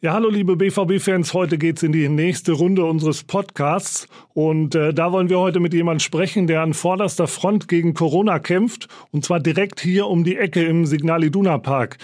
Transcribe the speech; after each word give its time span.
Ja, 0.00 0.12
hallo 0.12 0.30
liebe 0.30 0.54
BVB-Fans, 0.54 1.34
heute 1.34 1.58
geht's 1.58 1.82
in 1.82 1.90
die 1.90 2.08
nächste 2.08 2.52
Runde 2.52 2.84
unseres 2.84 3.24
Podcasts 3.24 4.06
und 4.32 4.76
äh, 4.76 4.94
da 4.94 5.10
wollen 5.10 5.28
wir 5.28 5.40
heute 5.40 5.58
mit 5.58 5.74
jemandem 5.74 5.98
sprechen, 5.98 6.46
der 6.46 6.62
an 6.62 6.72
vorderster 6.72 7.26
Front 7.26 7.66
gegen 7.66 7.94
Corona 7.94 8.38
kämpft 8.38 8.86
und 9.10 9.24
zwar 9.24 9.40
direkt 9.40 9.80
hier 9.80 10.06
um 10.06 10.22
die 10.22 10.36
Ecke 10.36 10.62
im 10.64 10.86
Signal 10.86 11.24
Iduna 11.24 11.58
Park. 11.58 11.98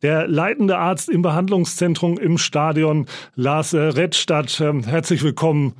Der 0.00 0.28
leitende 0.28 0.78
Arzt 0.78 1.08
im 1.08 1.22
Behandlungszentrum 1.22 2.18
im 2.18 2.38
Stadion, 2.38 3.06
Lars 3.34 3.72
äh, 3.72 3.80
Redstadt, 3.80 4.60
äh, 4.60 4.82
herzlich 4.84 5.24
willkommen, 5.24 5.72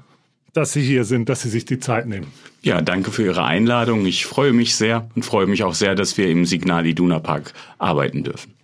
dass 0.52 0.72
Sie 0.72 0.82
hier 0.82 1.04
sind, 1.04 1.28
dass 1.28 1.42
Sie 1.42 1.50
sich 1.50 1.66
die 1.66 1.78
Zeit 1.78 2.08
nehmen. 2.08 2.32
Ja, 2.62 2.80
danke 2.80 3.12
für 3.12 3.22
Ihre 3.22 3.44
Einladung. 3.44 4.06
Ich 4.06 4.26
freue 4.26 4.52
mich 4.52 4.74
sehr 4.74 5.08
und 5.14 5.24
freue 5.24 5.46
mich 5.46 5.62
auch 5.62 5.74
sehr, 5.74 5.94
dass 5.94 6.18
wir 6.18 6.30
im 6.30 6.46
Signal 6.46 6.84
Iduna 6.84 7.20
Park 7.20 7.52
arbeiten 7.78 8.24
dürfen. 8.24 8.59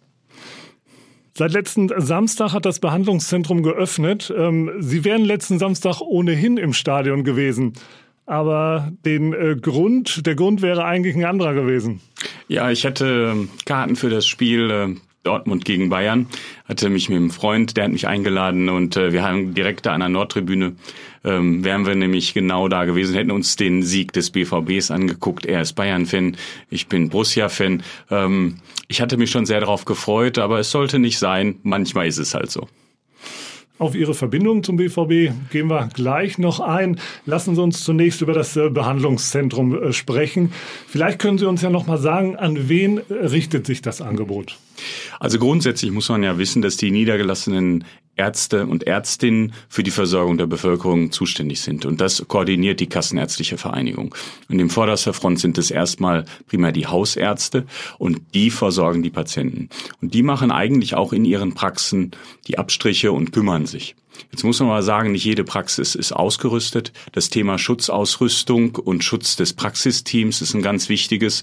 Seit 1.36 1.52
letzten 1.52 1.90
Samstag 2.00 2.54
hat 2.54 2.64
das 2.64 2.78
Behandlungszentrum 2.78 3.62
geöffnet. 3.62 4.32
Ähm, 4.34 4.72
Sie 4.78 5.04
wären 5.04 5.22
letzten 5.22 5.58
Samstag 5.58 6.00
ohnehin 6.00 6.56
im 6.56 6.72
Stadion 6.72 7.24
gewesen. 7.24 7.74
Aber 8.24 8.90
den 9.04 9.34
äh, 9.34 9.54
Grund, 9.54 10.26
der 10.26 10.34
Grund 10.34 10.62
wäre 10.62 10.86
eigentlich 10.86 11.14
ein 11.14 11.26
anderer 11.26 11.52
gewesen. 11.52 12.00
Ja, 12.48 12.70
ich 12.70 12.86
hatte 12.86 13.32
ähm, 13.32 13.50
Karten 13.66 13.96
für 13.96 14.08
das 14.08 14.26
Spiel 14.26 14.70
äh, 14.70 14.94
Dortmund 15.26 15.64
gegen 15.64 15.88
Bayern. 15.88 16.26
Hatte 16.68 16.88
mich 16.88 17.08
mit 17.08 17.16
einem 17.16 17.30
Freund, 17.30 17.76
der 17.76 17.84
hat 17.84 17.92
mich 17.92 18.06
eingeladen 18.06 18.68
und 18.68 18.96
äh, 18.96 19.12
wir 19.12 19.22
haben 19.22 19.54
direkt 19.54 19.86
da 19.86 19.92
an 19.92 20.00
der 20.00 20.08
Nordtribüne, 20.08 20.76
ähm, 21.24 21.64
wären 21.64 21.86
wir 21.86 21.94
nämlich 21.94 22.34
genau 22.34 22.68
da 22.68 22.84
gewesen, 22.84 23.14
hätten 23.14 23.30
uns 23.30 23.56
den 23.56 23.82
Sieg 23.82 24.12
des 24.12 24.30
BVBs 24.30 24.90
angeguckt. 24.90 25.44
Er 25.44 25.62
ist 25.62 25.74
Bayern-Fan, 25.74 26.36
ich 26.70 26.86
bin 26.86 27.08
Borussia-Fan. 27.08 27.82
Ähm, 28.10 28.56
ich 28.88 29.00
hatte 29.00 29.16
mich 29.16 29.30
schon 29.30 29.46
sehr 29.46 29.60
darauf 29.60 29.84
gefreut, 29.84 30.38
aber 30.38 30.60
es 30.60 30.70
sollte 30.70 30.98
nicht 30.98 31.18
sein. 31.18 31.56
Manchmal 31.62 32.06
ist 32.06 32.18
es 32.18 32.34
halt 32.34 32.50
so. 32.50 32.68
Auf 33.78 33.94
Ihre 33.94 34.14
Verbindung 34.14 34.62
zum 34.62 34.76
BVB 34.76 35.32
gehen 35.50 35.68
wir 35.68 35.88
gleich 35.92 36.38
noch 36.38 36.60
ein. 36.60 36.98
Lassen 37.26 37.54
Sie 37.54 37.62
uns 37.62 37.84
zunächst 37.84 38.22
über 38.22 38.32
das 38.32 38.56
äh, 38.56 38.70
Behandlungszentrum 38.70 39.82
äh, 39.82 39.92
sprechen. 39.92 40.52
Vielleicht 40.86 41.18
können 41.18 41.36
Sie 41.36 41.46
uns 41.46 41.60
ja 41.60 41.68
noch 41.68 41.86
mal 41.86 41.98
sagen, 41.98 42.36
an 42.36 42.70
wen 42.70 42.98
richtet 42.98 43.66
sich 43.66 43.82
das 43.82 44.00
Angebot? 44.00 44.58
Also 45.20 45.38
grundsätzlich 45.38 45.90
muss 45.90 46.08
man 46.08 46.22
ja 46.22 46.38
wissen, 46.38 46.62
dass 46.62 46.78
die 46.78 46.90
niedergelassenen 46.90 47.84
Ärzte 48.16 48.66
und 48.66 48.86
Ärztinnen 48.86 49.52
für 49.68 49.82
die 49.82 49.90
Versorgung 49.90 50.38
der 50.38 50.46
Bevölkerung 50.46 51.12
zuständig 51.12 51.60
sind. 51.60 51.84
Und 51.84 52.00
das 52.00 52.26
koordiniert 52.26 52.80
die 52.80 52.88
Kassenärztliche 52.88 53.58
Vereinigung. 53.58 54.14
Und 54.48 54.58
im 54.58 54.70
vorderster 54.70 55.12
Front 55.12 55.40
sind 55.40 55.58
es 55.58 55.70
erstmal 55.70 56.24
primär 56.48 56.72
die 56.72 56.86
Hausärzte 56.86 57.66
und 57.98 58.22
die 58.34 58.50
versorgen 58.50 59.02
die 59.02 59.10
Patienten. 59.10 59.68
Und 60.00 60.14
die 60.14 60.22
machen 60.22 60.50
eigentlich 60.50 60.94
auch 60.94 61.12
in 61.12 61.24
ihren 61.24 61.54
Praxen 61.54 62.12
die 62.46 62.58
Abstriche 62.58 63.12
und 63.12 63.32
kümmern 63.32 63.66
sich. 63.66 63.94
Jetzt 64.32 64.44
muss 64.44 64.60
man 64.60 64.68
mal 64.68 64.82
sagen, 64.82 65.12
nicht 65.12 65.24
jede 65.24 65.44
Praxis 65.44 65.94
ist 65.94 66.12
ausgerüstet. 66.12 66.92
Das 67.12 67.30
Thema 67.30 67.58
Schutzausrüstung 67.58 68.76
und 68.76 69.04
Schutz 69.04 69.36
des 69.36 69.52
Praxisteams 69.52 70.42
ist 70.42 70.54
ein 70.54 70.62
ganz 70.62 70.88
wichtiges. 70.88 71.42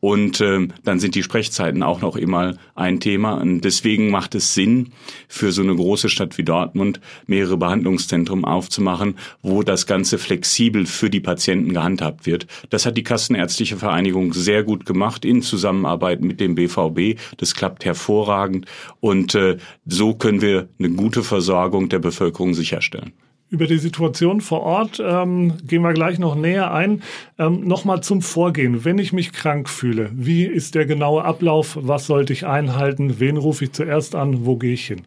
Und 0.00 0.40
äh, 0.40 0.68
dann 0.84 0.98
sind 0.98 1.14
die 1.14 1.22
Sprechzeiten 1.22 1.82
auch 1.82 2.00
noch 2.00 2.16
immer 2.16 2.54
ein 2.74 3.00
Thema. 3.00 3.34
Und 3.34 3.62
deswegen 3.62 4.10
macht 4.10 4.34
es 4.34 4.54
Sinn, 4.54 4.92
für 5.28 5.52
so 5.52 5.62
eine 5.62 5.74
große 5.74 6.08
Stadt 6.08 6.36
wie 6.38 6.44
Dortmund 6.44 7.00
mehrere 7.26 7.56
Behandlungszentren 7.56 8.44
aufzumachen, 8.44 9.16
wo 9.42 9.62
das 9.62 9.86
Ganze 9.86 10.18
flexibel 10.18 10.86
für 10.86 11.10
die 11.10 11.20
Patienten 11.20 11.72
gehandhabt 11.72 12.26
wird. 12.26 12.46
Das 12.70 12.86
hat 12.86 12.96
die 12.96 13.02
Kassenärztliche 13.02 13.76
Vereinigung 13.76 14.32
sehr 14.34 14.62
gut 14.62 14.86
gemacht 14.86 15.24
in 15.24 15.42
Zusammenarbeit 15.42 16.20
mit 16.20 16.40
dem 16.40 16.54
BVB. 16.54 17.18
Das 17.38 17.54
klappt 17.54 17.84
hervorragend. 17.84 18.66
Und 19.00 19.34
äh, 19.34 19.58
so 19.86 20.14
können 20.14 20.40
wir 20.40 20.68
eine 20.78 20.90
gute 20.90 21.22
Versorgung 21.22 21.88
der 21.88 21.98
Bevölkerung 21.98 22.13
Bevölkerung 22.14 22.54
sicherstellen. 22.54 23.12
Über 23.50 23.66
die 23.66 23.78
Situation 23.78 24.40
vor 24.40 24.62
Ort 24.62 25.00
ähm, 25.04 25.52
gehen 25.66 25.82
wir 25.82 25.92
gleich 25.92 26.18
noch 26.18 26.34
näher 26.34 26.72
ein. 26.72 27.02
Ähm, 27.38 27.60
Nochmal 27.60 28.02
zum 28.02 28.22
Vorgehen. 28.22 28.84
Wenn 28.84 28.98
ich 28.98 29.12
mich 29.12 29.32
krank 29.32 29.68
fühle, 29.68 30.10
wie 30.12 30.44
ist 30.44 30.74
der 30.74 30.86
genaue 30.86 31.24
Ablauf? 31.24 31.78
Was 31.80 32.06
sollte 32.06 32.32
ich 32.32 32.46
einhalten? 32.46 33.20
Wen 33.20 33.36
rufe 33.36 33.64
ich 33.64 33.72
zuerst 33.72 34.14
an? 34.14 34.44
Wo 34.46 34.56
gehe 34.56 34.72
ich 34.72 34.86
hin? 34.86 35.02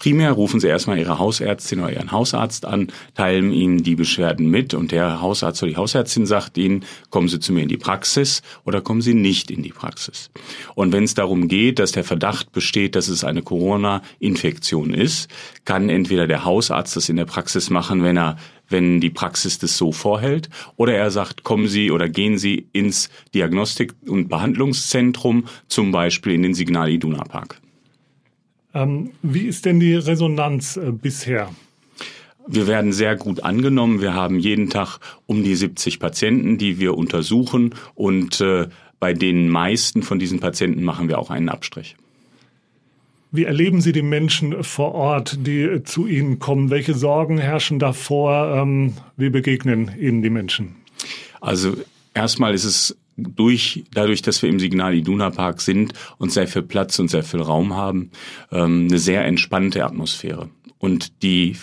Primär 0.00 0.32
rufen 0.32 0.60
Sie 0.60 0.66
erstmal 0.66 0.98
Ihre 0.98 1.18
Hausärztin 1.18 1.80
oder 1.80 1.92
Ihren 1.92 2.10
Hausarzt 2.10 2.64
an, 2.64 2.88
teilen 3.14 3.52
Ihnen 3.52 3.82
die 3.82 3.96
Beschwerden 3.96 4.48
mit 4.48 4.72
und 4.72 4.92
der 4.92 5.20
Hausarzt 5.20 5.62
oder 5.62 5.70
die 5.70 5.76
Hausärztin 5.76 6.24
sagt 6.24 6.56
Ihnen, 6.56 6.86
kommen 7.10 7.28
Sie 7.28 7.38
zu 7.38 7.52
mir 7.52 7.62
in 7.62 7.68
die 7.68 7.76
Praxis 7.76 8.40
oder 8.64 8.80
kommen 8.80 9.02
Sie 9.02 9.12
nicht 9.12 9.50
in 9.50 9.62
die 9.62 9.72
Praxis. 9.72 10.30
Und 10.74 10.92
wenn 10.92 11.04
es 11.04 11.12
darum 11.12 11.48
geht, 11.48 11.78
dass 11.78 11.92
der 11.92 12.04
Verdacht 12.04 12.50
besteht, 12.50 12.96
dass 12.96 13.08
es 13.08 13.24
eine 13.24 13.42
Corona-Infektion 13.42 14.94
ist, 14.94 15.28
kann 15.66 15.90
entweder 15.90 16.26
der 16.26 16.46
Hausarzt 16.46 16.96
das 16.96 17.10
in 17.10 17.16
der 17.16 17.26
Praxis 17.26 17.68
machen, 17.68 18.02
wenn 18.02 18.16
er 18.16 18.38
wenn 18.72 19.00
die 19.00 19.10
Praxis 19.10 19.58
das 19.58 19.76
so 19.76 19.92
vorhält, 19.92 20.48
oder 20.76 20.94
er 20.94 21.10
sagt, 21.10 21.42
kommen 21.42 21.66
Sie 21.66 21.90
oder 21.90 22.08
gehen 22.08 22.38
Sie 22.38 22.68
ins 22.72 23.10
Diagnostik- 23.34 23.96
und 24.06 24.28
Behandlungszentrum, 24.28 25.46
zum 25.66 25.90
Beispiel 25.90 26.34
in 26.34 26.42
den 26.42 26.54
Signal 26.54 26.88
Iduna 26.88 27.24
Park. 27.24 27.60
Ähm, 28.74 29.10
wie 29.22 29.46
ist 29.46 29.64
denn 29.64 29.80
die 29.80 29.94
Resonanz 29.94 30.76
äh, 30.76 30.92
bisher? 30.92 31.50
Wir 32.46 32.66
werden 32.66 32.92
sehr 32.92 33.16
gut 33.16 33.44
angenommen. 33.44 34.00
Wir 34.00 34.14
haben 34.14 34.38
jeden 34.38 34.70
Tag 34.70 34.98
um 35.26 35.44
die 35.44 35.54
70 35.54 36.00
Patienten, 36.00 36.58
die 36.58 36.78
wir 36.78 36.96
untersuchen 36.96 37.74
und 37.94 38.40
äh, 38.40 38.68
bei 38.98 39.14
den 39.14 39.48
meisten 39.48 40.02
von 40.02 40.18
diesen 40.18 40.40
Patienten 40.40 40.82
machen 40.82 41.08
wir 41.08 41.18
auch 41.18 41.30
einen 41.30 41.48
Abstrich. 41.48 41.96
Wie 43.32 43.44
erleben 43.44 43.80
Sie 43.80 43.92
die 43.92 44.02
Menschen 44.02 44.64
vor 44.64 44.94
Ort, 44.94 45.46
die 45.46 45.82
zu 45.84 46.06
Ihnen 46.06 46.40
kommen? 46.40 46.70
Welche 46.70 46.94
Sorgen 46.94 47.38
herrschen 47.38 47.78
davor? 47.78 48.56
Ähm, 48.56 48.94
wie 49.16 49.30
begegnen 49.30 49.92
Ihnen 49.98 50.20
die 50.22 50.30
Menschen? 50.30 50.74
Also 51.40 51.76
erstmal 52.12 52.54
ist 52.54 52.64
es 52.64 52.96
durch, 53.20 53.84
dadurch, 53.92 54.22
dass 54.22 54.42
wir 54.42 54.48
im 54.48 54.60
Signal 54.60 54.94
Iduna 54.94 55.30
Park 55.30 55.60
sind 55.60 55.92
und 56.18 56.32
sehr 56.32 56.48
viel 56.48 56.62
Platz 56.62 56.98
und 56.98 57.08
sehr 57.08 57.22
viel 57.22 57.40
Raum 57.40 57.76
haben, 57.76 58.10
ähm, 58.50 58.88
eine 58.88 58.98
sehr 58.98 59.24
entspannte 59.24 59.84
Atmosphäre. 59.84 60.50
Und 60.78 61.22
die 61.22 61.56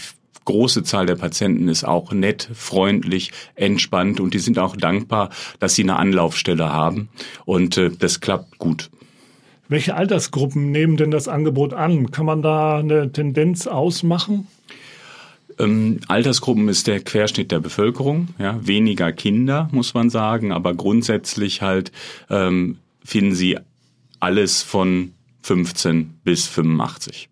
große 0.46 0.84
Zahl 0.84 1.06
der 1.06 1.16
Patienten 1.16 1.68
ist 1.68 1.84
auch 1.84 2.14
nett, 2.14 2.50
freundlich, 2.54 3.32
entspannt 3.56 4.20
und 4.20 4.34
die 4.34 4.40
sind 4.40 4.58
auch 4.60 4.78
dankbar, 4.78 5.30
dass 5.60 5.76
sie 5.76 5.84
eine 5.84 5.98
Anlaufstelle 5.98 6.72
haben 6.72 7.10
und 7.46 7.78
äh, 7.78 7.90
das 7.90 8.22
klappt 8.22 8.58
gut. 8.58 8.90
Welche 9.68 9.96
Altersgruppen 9.96 10.72
nehmen 10.72 10.96
denn 10.96 11.12
das 11.12 11.28
Angebot 11.28 11.74
an? 11.74 12.12
Kann 12.12 12.26
man 12.26 12.42
da 12.42 12.78
eine 12.78 13.12
Tendenz 13.12 13.68
ausmachen? 13.68 14.48
Ähm, 15.60 16.00
Altersgruppen 16.08 16.68
ist 16.70 16.88
der 16.88 17.00
Querschnitt 17.00 17.52
der 17.52 17.60
Bevölkerung, 17.60 18.30
ja, 18.40 18.66
weniger 18.66 19.12
Kinder, 19.12 19.70
muss 19.72 19.94
man 19.94 20.10
sagen, 20.10 20.52
aber 20.52 20.74
grundsätzlich 20.74 21.62
halt 21.62 21.92
ähm, 22.30 22.78
finden 23.04 23.34
Sie 23.36 23.58
alles 24.20 24.64
von 24.64 25.14
15 25.42 26.20
bis 26.24 26.48
85 26.48 27.30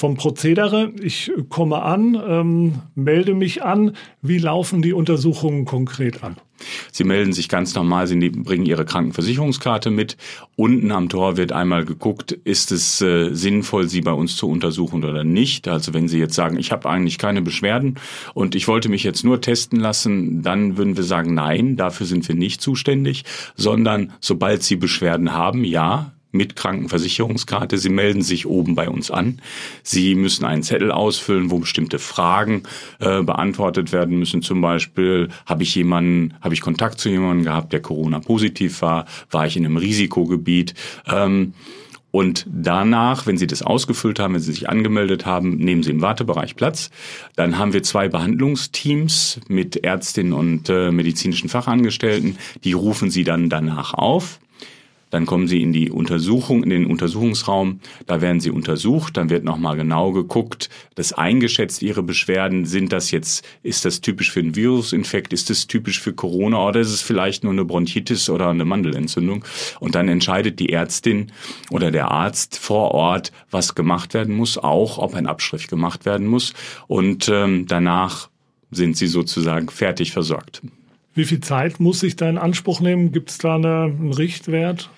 vom 0.00 0.14
Prozedere. 0.14 0.92
Ich 1.02 1.30
komme 1.50 1.82
an, 1.82 2.18
ähm, 2.26 2.74
melde 2.94 3.34
mich 3.34 3.62
an. 3.62 3.96
Wie 4.22 4.38
laufen 4.38 4.80
die 4.80 4.94
Untersuchungen 4.94 5.66
konkret 5.66 6.24
ab? 6.24 6.42
Sie 6.90 7.04
melden 7.04 7.34
sich 7.34 7.50
ganz 7.50 7.74
normal, 7.74 8.06
Sie 8.06 8.16
bringen 8.30 8.64
Ihre 8.64 8.86
Krankenversicherungskarte 8.86 9.90
mit. 9.90 10.16
Unten 10.56 10.90
am 10.90 11.10
Tor 11.10 11.36
wird 11.36 11.52
einmal 11.52 11.84
geguckt, 11.84 12.32
ist 12.32 12.72
es 12.72 13.02
äh, 13.02 13.34
sinnvoll, 13.34 13.88
Sie 13.88 14.00
bei 14.00 14.12
uns 14.12 14.36
zu 14.36 14.48
untersuchen 14.48 15.04
oder 15.04 15.22
nicht. 15.22 15.68
Also 15.68 15.92
wenn 15.92 16.08
Sie 16.08 16.18
jetzt 16.18 16.34
sagen, 16.34 16.58
ich 16.58 16.72
habe 16.72 16.88
eigentlich 16.88 17.18
keine 17.18 17.42
Beschwerden 17.42 17.96
und 18.32 18.54
ich 18.54 18.68
wollte 18.68 18.88
mich 18.88 19.04
jetzt 19.04 19.22
nur 19.22 19.42
testen 19.42 19.80
lassen, 19.80 20.42
dann 20.42 20.78
würden 20.78 20.96
wir 20.96 21.04
sagen, 21.04 21.34
nein, 21.34 21.76
dafür 21.76 22.06
sind 22.06 22.26
wir 22.26 22.34
nicht 22.34 22.62
zuständig, 22.62 23.24
sondern 23.54 24.14
sobald 24.20 24.62
Sie 24.62 24.76
Beschwerden 24.76 25.34
haben, 25.34 25.62
ja, 25.62 26.12
mit 26.32 26.56
Krankenversicherungskarte. 26.56 27.78
Sie 27.78 27.88
melden 27.88 28.22
sich 28.22 28.46
oben 28.46 28.74
bei 28.74 28.88
uns 28.88 29.10
an. 29.10 29.40
Sie 29.82 30.14
müssen 30.14 30.44
einen 30.44 30.62
Zettel 30.62 30.92
ausfüllen, 30.92 31.50
wo 31.50 31.58
bestimmte 31.58 31.98
Fragen 31.98 32.62
äh, 33.00 33.22
beantwortet 33.22 33.92
werden 33.92 34.18
müssen. 34.18 34.42
Zum 34.42 34.60
Beispiel, 34.60 35.28
habe 35.46 35.62
ich 35.62 35.74
jemanden, 35.74 36.34
habe 36.40 36.54
ich 36.54 36.60
Kontakt 36.60 37.00
zu 37.00 37.08
jemandem 37.08 37.44
gehabt, 37.44 37.72
der 37.72 37.80
Corona-positiv 37.80 38.82
war? 38.82 39.06
War 39.30 39.46
ich 39.46 39.56
in 39.56 39.64
einem 39.64 39.76
Risikogebiet? 39.76 40.74
Ähm, 41.06 41.54
und 42.12 42.46
danach, 42.50 43.26
wenn 43.26 43.38
Sie 43.38 43.46
das 43.46 43.62
ausgefüllt 43.62 44.18
haben, 44.18 44.34
wenn 44.34 44.40
Sie 44.40 44.52
sich 44.52 44.68
angemeldet 44.68 45.26
haben, 45.26 45.56
nehmen 45.58 45.82
Sie 45.82 45.90
im 45.90 46.02
Wartebereich 46.02 46.56
Platz. 46.56 46.90
Dann 47.36 47.56
haben 47.58 47.72
wir 47.72 47.82
zwei 47.82 48.08
Behandlungsteams 48.08 49.40
mit 49.48 49.76
Ärztinnen 49.76 50.32
und 50.32 50.68
äh, 50.68 50.90
medizinischen 50.90 51.48
Fachangestellten. 51.48 52.36
Die 52.64 52.72
rufen 52.72 53.10
Sie 53.10 53.22
dann 53.22 53.48
danach 53.48 53.94
auf 53.94 54.40
Dann 55.10 55.26
kommen 55.26 55.48
sie 55.48 55.62
in 55.62 55.72
die 55.72 55.90
Untersuchung, 55.90 56.62
in 56.62 56.70
den 56.70 56.86
Untersuchungsraum. 56.86 57.80
Da 58.06 58.20
werden 58.20 58.40
sie 58.40 58.50
untersucht. 58.50 59.16
Dann 59.16 59.30
wird 59.30 59.44
nochmal 59.44 59.76
genau 59.76 60.12
geguckt, 60.12 60.70
das 60.94 61.12
eingeschätzt, 61.12 61.82
ihre 61.82 62.02
Beschwerden. 62.02 62.64
Sind 62.64 62.92
das 62.92 63.10
jetzt, 63.10 63.44
ist 63.62 63.84
das 63.84 64.00
typisch 64.00 64.30
für 64.30 64.40
einen 64.40 64.56
Virusinfekt? 64.56 65.32
Ist 65.32 65.50
das 65.50 65.66
typisch 65.66 66.00
für 66.00 66.12
Corona? 66.12 66.66
Oder 66.66 66.80
ist 66.80 66.92
es 66.92 67.02
vielleicht 67.02 67.44
nur 67.44 67.52
eine 67.52 67.64
Bronchitis 67.64 68.30
oder 68.30 68.48
eine 68.48 68.64
Mandelentzündung? 68.64 69.44
Und 69.80 69.94
dann 69.94 70.08
entscheidet 70.08 70.58
die 70.58 70.72
Ärztin 70.72 71.32
oder 71.70 71.90
der 71.90 72.10
Arzt 72.10 72.58
vor 72.58 72.92
Ort, 72.92 73.32
was 73.50 73.74
gemacht 73.74 74.14
werden 74.14 74.34
muss, 74.34 74.58
auch 74.58 74.98
ob 74.98 75.14
ein 75.14 75.26
Abstrich 75.26 75.68
gemacht 75.68 76.04
werden 76.04 76.26
muss. 76.26 76.54
Und 76.86 77.28
ähm, 77.28 77.66
danach 77.66 78.28
sind 78.70 78.96
sie 78.96 79.08
sozusagen 79.08 79.68
fertig 79.68 80.12
versorgt. 80.12 80.62
Wie 81.14 81.24
viel 81.24 81.40
Zeit 81.40 81.80
muss 81.80 82.02
ich 82.02 82.16
da 82.16 82.28
in 82.28 82.38
Anspruch 82.38 82.80
nehmen? 82.80 83.12
Gibt 83.12 83.30
es 83.30 83.38
da 83.38 83.56
eine, 83.56 83.84
einen 83.84 84.12
Richtwert? 84.12 84.90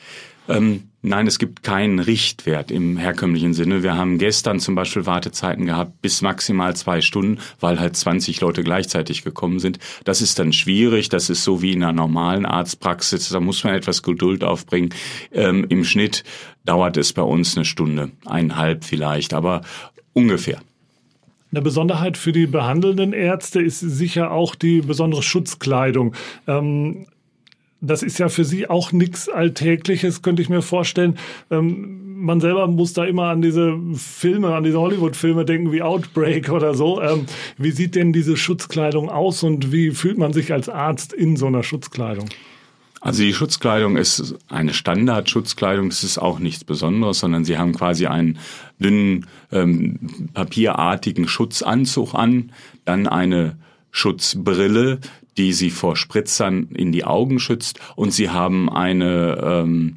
Ähm, 0.48 0.88
nein, 1.02 1.26
es 1.26 1.38
gibt 1.38 1.62
keinen 1.62 2.00
Richtwert 2.00 2.70
im 2.70 2.96
herkömmlichen 2.96 3.54
Sinne. 3.54 3.82
Wir 3.82 3.96
haben 3.96 4.18
gestern 4.18 4.58
zum 4.60 4.74
Beispiel 4.74 5.06
Wartezeiten 5.06 5.66
gehabt 5.66 6.02
bis 6.02 6.20
maximal 6.20 6.74
zwei 6.74 7.00
Stunden, 7.00 7.38
weil 7.60 7.78
halt 7.78 7.96
20 7.96 8.40
Leute 8.40 8.64
gleichzeitig 8.64 9.22
gekommen 9.22 9.60
sind. 9.60 9.78
Das 10.04 10.20
ist 10.20 10.38
dann 10.38 10.52
schwierig. 10.52 11.08
Das 11.08 11.30
ist 11.30 11.44
so 11.44 11.62
wie 11.62 11.72
in 11.72 11.82
einer 11.82 11.92
normalen 11.92 12.44
Arztpraxis. 12.44 13.28
Da 13.28 13.40
muss 13.40 13.62
man 13.62 13.74
etwas 13.74 14.02
Geduld 14.02 14.42
aufbringen. 14.42 14.90
Ähm, 15.32 15.64
Im 15.68 15.84
Schnitt 15.84 16.24
dauert 16.64 16.96
es 16.96 17.12
bei 17.12 17.22
uns 17.22 17.56
eine 17.56 17.64
Stunde, 17.64 18.10
eineinhalb 18.26 18.84
vielleicht, 18.84 19.34
aber 19.34 19.62
ungefähr. 20.12 20.60
Eine 21.52 21.60
Besonderheit 21.60 22.16
für 22.16 22.32
die 22.32 22.46
behandelnden 22.46 23.12
Ärzte 23.12 23.60
ist 23.60 23.80
sicher 23.80 24.30
auch 24.30 24.54
die 24.54 24.80
besondere 24.80 25.22
Schutzkleidung. 25.22 26.14
Ähm, 26.46 27.06
das 27.82 28.02
ist 28.02 28.18
ja 28.18 28.30
für 28.30 28.44
Sie 28.44 28.70
auch 28.70 28.92
nichts 28.92 29.28
Alltägliches, 29.28 30.22
könnte 30.22 30.40
ich 30.40 30.48
mir 30.48 30.62
vorstellen. 30.62 31.18
Ähm, 31.50 31.98
man 32.22 32.40
selber 32.40 32.68
muss 32.68 32.94
da 32.94 33.04
immer 33.04 33.24
an 33.24 33.42
diese 33.42 33.76
Filme, 33.96 34.54
an 34.54 34.64
diese 34.64 34.80
Hollywood-Filme 34.80 35.44
denken 35.44 35.72
wie 35.72 35.82
Outbreak 35.82 36.48
oder 36.50 36.74
so. 36.74 37.02
Ähm, 37.02 37.26
wie 37.58 37.72
sieht 37.72 37.96
denn 37.96 38.14
diese 38.14 38.36
Schutzkleidung 38.36 39.10
aus 39.10 39.42
und 39.42 39.72
wie 39.72 39.90
fühlt 39.90 40.16
man 40.16 40.32
sich 40.32 40.52
als 40.52 40.70
Arzt 40.70 41.12
in 41.12 41.36
so 41.36 41.48
einer 41.48 41.64
Schutzkleidung? 41.64 42.28
Also 43.02 43.24
die 43.24 43.34
Schutzkleidung 43.34 43.96
ist 43.96 44.36
eine 44.48 44.72
Standardschutzkleidung, 44.72 45.88
das 45.88 46.04
ist 46.04 46.18
auch 46.18 46.38
nichts 46.38 46.62
Besonderes, 46.62 47.18
sondern 47.18 47.44
sie 47.44 47.58
haben 47.58 47.74
quasi 47.74 48.06
einen 48.06 48.38
dünnen 48.78 49.26
ähm, 49.50 50.28
papierartigen 50.34 51.26
Schutzanzug 51.26 52.14
an, 52.14 52.52
dann 52.84 53.08
eine 53.08 53.58
Schutzbrille, 53.90 55.00
die 55.36 55.52
sie 55.52 55.70
vor 55.70 55.96
Spritzern 55.96 56.68
in 56.74 56.92
die 56.92 57.04
Augen 57.04 57.40
schützt 57.40 57.80
und 57.96 58.12
sie 58.12 58.30
haben 58.30 58.70
eine 58.70 59.36
ähm, 59.42 59.96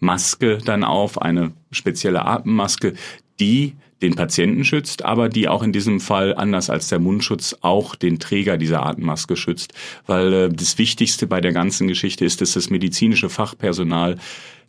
Maske 0.00 0.56
dann 0.56 0.84
auf, 0.84 1.20
eine 1.20 1.52
spezielle 1.70 2.24
Atemmaske, 2.24 2.94
die 3.40 3.74
den 4.02 4.14
Patienten 4.14 4.64
schützt, 4.64 5.04
aber 5.04 5.28
die 5.28 5.48
auch 5.48 5.62
in 5.62 5.72
diesem 5.72 6.00
Fall, 6.00 6.34
anders 6.34 6.70
als 6.70 6.88
der 6.88 6.98
Mundschutz, 6.98 7.56
auch 7.62 7.94
den 7.94 8.18
Träger 8.18 8.56
dieser 8.56 8.84
Atemmaske 8.84 9.36
schützt. 9.36 9.74
Weil 10.06 10.32
äh, 10.32 10.48
das 10.48 10.78
Wichtigste 10.78 11.26
bei 11.26 11.40
der 11.40 11.52
ganzen 11.52 11.88
Geschichte 11.88 12.24
ist, 12.24 12.40
dass 12.40 12.52
das 12.52 12.70
medizinische 12.70 13.28
Fachpersonal 13.28 14.16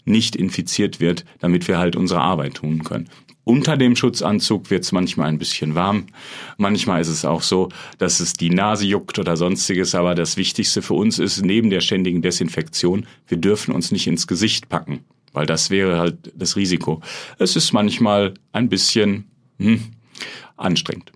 nicht 0.05 0.35
infiziert 0.35 0.99
wird, 0.99 1.25
damit 1.39 1.67
wir 1.67 1.77
halt 1.77 1.95
unsere 1.95 2.21
Arbeit 2.21 2.55
tun 2.55 2.83
können. 2.83 3.09
Unter 3.43 3.77
dem 3.77 3.95
Schutzanzug 3.95 4.69
wird 4.69 4.83
es 4.83 4.91
manchmal 4.91 5.27
ein 5.27 5.39
bisschen 5.39 5.73
warm. 5.73 6.07
Manchmal 6.57 7.01
ist 7.01 7.07
es 7.07 7.25
auch 7.25 7.41
so, 7.41 7.69
dass 7.97 8.19
es 8.19 8.33
die 8.33 8.51
Nase 8.51 8.85
juckt 8.85 9.17
oder 9.17 9.37
sonstiges. 9.37 9.95
Aber 9.95 10.13
das 10.13 10.37
Wichtigste 10.37 10.81
für 10.81 10.93
uns 10.93 11.17
ist, 11.17 11.43
neben 11.43 11.71
der 11.71 11.81
ständigen 11.81 12.21
Desinfektion, 12.21 13.07
wir 13.27 13.37
dürfen 13.37 13.73
uns 13.73 13.91
nicht 13.91 14.05
ins 14.05 14.27
Gesicht 14.27 14.69
packen 14.69 15.03
weil 15.33 15.45
das 15.45 15.69
wäre 15.69 15.97
halt 15.97 16.31
das 16.35 16.55
Risiko. 16.55 17.01
Es 17.37 17.55
ist 17.55 17.73
manchmal 17.73 18.33
ein 18.51 18.69
bisschen 18.69 19.25
hm, 19.59 19.81
anstrengend. 20.57 21.11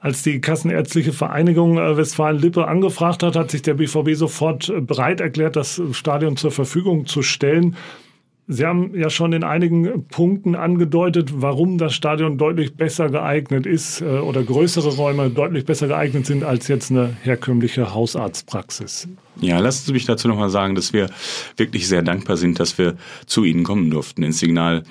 Als 0.00 0.22
die 0.22 0.40
Kassenärztliche 0.40 1.12
Vereinigung 1.12 1.76
äh, 1.76 1.96
Westfalen-Lippe 1.96 2.68
angefragt 2.68 3.24
hat, 3.24 3.34
hat 3.34 3.50
sich 3.50 3.62
der 3.62 3.74
BVB 3.74 4.14
sofort 4.14 4.68
äh, 4.68 4.80
bereit 4.80 5.20
erklärt, 5.20 5.56
das 5.56 5.82
Stadion 5.92 6.36
zur 6.36 6.52
Verfügung 6.52 7.06
zu 7.06 7.22
stellen. 7.22 7.76
Sie 8.50 8.64
haben 8.64 8.94
ja 8.94 9.10
schon 9.10 9.34
in 9.34 9.44
einigen 9.44 10.06
Punkten 10.08 10.54
angedeutet, 10.54 11.42
warum 11.42 11.76
das 11.76 11.94
Stadion 11.94 12.38
deutlich 12.38 12.74
besser 12.74 13.10
geeignet 13.10 13.66
ist 13.66 14.00
äh, 14.00 14.04
oder 14.04 14.42
größere 14.42 14.88
Räume 14.88 15.28
deutlich 15.28 15.66
besser 15.66 15.86
geeignet 15.86 16.24
sind 16.24 16.44
als 16.44 16.66
jetzt 16.66 16.90
eine 16.90 17.14
herkömmliche 17.22 17.92
Hausarztpraxis. 17.92 19.06
Ja, 19.40 19.58
lassen 19.58 19.84
Sie 19.84 19.92
mich 19.92 20.06
dazu 20.06 20.28
nochmal 20.28 20.48
sagen, 20.48 20.74
dass 20.74 20.94
wir 20.94 21.10
wirklich 21.58 21.86
sehr 21.88 22.02
dankbar 22.02 22.38
sind, 22.38 22.58
dass 22.58 22.78
wir 22.78 22.96
zu 23.26 23.44
Ihnen 23.44 23.64
kommen 23.64 23.90
durften 23.90 24.22
ins 24.22 24.38
Signal 24.38 24.82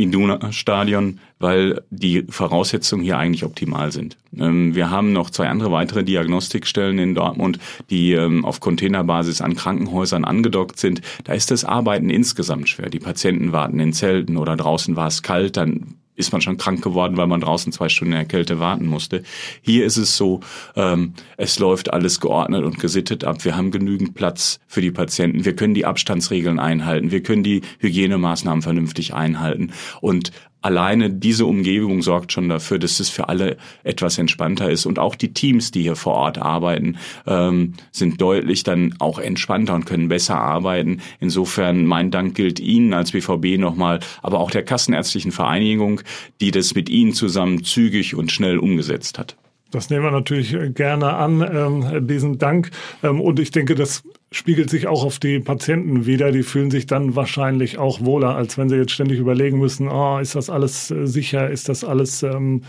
Iduna-Stadion, 0.00 1.20
weil 1.38 1.82
die 1.90 2.24
Voraussetzungen 2.28 3.02
hier 3.02 3.18
eigentlich 3.18 3.44
optimal 3.44 3.92
sind. 3.92 4.16
Ähm, 4.36 4.74
wir 4.74 4.90
haben 4.90 5.12
noch 5.12 5.30
zwei 5.30 5.48
andere 5.48 5.70
weitere 5.70 6.04
Diagnostikstellen 6.04 6.98
in 6.98 7.14
Dortmund, 7.14 7.58
die 7.90 8.12
ähm, 8.12 8.44
auf 8.44 8.60
Containerbasis 8.60 9.40
an 9.40 9.56
Krankenhäusern 9.56 10.24
angedockt 10.24 10.78
sind. 10.78 11.00
Da 11.24 11.32
ist 11.32 11.50
das 11.50 11.64
Arbeiten 11.64 12.10
insgesamt 12.10 12.68
schwer. 12.68 12.90
Die 12.90 12.98
Patienten 12.98 13.52
warten 13.52 13.80
in 13.80 13.92
Zelten 13.92 14.36
oder 14.36 14.56
draußen 14.56 14.96
war 14.96 15.06
es 15.06 15.22
kalt, 15.22 15.56
dann 15.56 15.94
ist 16.20 16.32
man 16.32 16.40
schon 16.40 16.56
krank 16.56 16.82
geworden, 16.82 17.16
weil 17.16 17.26
man 17.26 17.40
draußen 17.40 17.72
zwei 17.72 17.88
Stunden 17.88 18.12
in 18.12 18.18
der 18.18 18.28
Kälte 18.28 18.60
warten 18.60 18.86
musste. 18.86 19.22
Hier 19.62 19.84
ist 19.84 19.96
es 19.96 20.16
so, 20.16 20.40
ähm, 20.76 21.14
es 21.36 21.58
läuft 21.58 21.92
alles 21.92 22.20
geordnet 22.20 22.64
und 22.64 22.78
gesittet 22.78 23.24
ab. 23.24 23.44
Wir 23.44 23.56
haben 23.56 23.70
genügend 23.70 24.14
Platz 24.14 24.60
für 24.68 24.80
die 24.80 24.92
Patienten. 24.92 25.44
Wir 25.44 25.56
können 25.56 25.74
die 25.74 25.86
Abstandsregeln 25.86 26.60
einhalten. 26.60 27.10
Wir 27.10 27.22
können 27.22 27.42
die 27.42 27.62
Hygienemaßnahmen 27.78 28.62
vernünftig 28.62 29.14
einhalten. 29.14 29.72
Und 30.00 30.30
alleine 30.62 31.10
diese 31.10 31.46
Umgebung 31.46 32.02
sorgt 32.02 32.32
schon 32.32 32.48
dafür, 32.48 32.78
dass 32.78 33.00
es 33.00 33.08
für 33.08 33.28
alle 33.28 33.56
etwas 33.82 34.18
entspannter 34.18 34.70
ist. 34.70 34.86
Und 34.86 34.98
auch 34.98 35.14
die 35.14 35.32
Teams, 35.32 35.70
die 35.70 35.82
hier 35.82 35.96
vor 35.96 36.14
Ort 36.14 36.38
arbeiten, 36.38 36.98
ähm, 37.26 37.74
sind 37.92 38.20
deutlich 38.20 38.62
dann 38.62 38.94
auch 38.98 39.18
entspannter 39.18 39.74
und 39.74 39.86
können 39.86 40.08
besser 40.08 40.38
arbeiten. 40.38 41.00
Insofern 41.18 41.86
mein 41.86 42.10
Dank 42.10 42.34
gilt 42.34 42.60
Ihnen 42.60 42.92
als 42.94 43.12
BVB 43.12 43.58
nochmal, 43.58 44.00
aber 44.22 44.40
auch 44.40 44.50
der 44.50 44.64
Kassenärztlichen 44.64 45.32
Vereinigung, 45.32 46.02
die 46.40 46.50
das 46.50 46.74
mit 46.74 46.88
Ihnen 46.88 47.12
zusammen 47.12 47.64
zügig 47.64 48.14
und 48.14 48.32
schnell 48.32 48.58
umgesetzt 48.58 49.18
hat. 49.18 49.36
Das 49.70 49.88
nehmen 49.88 50.04
wir 50.04 50.10
natürlich 50.10 50.56
gerne 50.74 51.14
an, 51.14 51.40
ähm, 51.40 52.06
diesen 52.06 52.38
Dank. 52.38 52.70
Ähm, 53.02 53.20
und 53.20 53.38
ich 53.38 53.52
denke, 53.52 53.74
das 53.74 54.02
spiegelt 54.32 54.70
sich 54.70 54.86
auch 54.86 55.04
auf 55.04 55.18
die 55.18 55.40
Patienten 55.40 56.06
wieder. 56.06 56.30
Die 56.32 56.42
fühlen 56.42 56.70
sich 56.70 56.86
dann 56.86 57.16
wahrscheinlich 57.16 57.78
auch 57.78 58.00
wohler, 58.00 58.36
als 58.36 58.56
wenn 58.58 58.68
sie 58.68 58.76
jetzt 58.76 58.92
ständig 58.92 59.18
überlegen 59.18 59.58
müssen, 59.58 59.88
oh, 59.88 60.18
ist 60.18 60.34
das 60.34 60.50
alles 60.50 60.90
äh, 60.90 61.06
sicher, 61.06 61.50
ist 61.50 61.68
das 61.68 61.84
alles 61.84 62.22
ähm, 62.22 62.62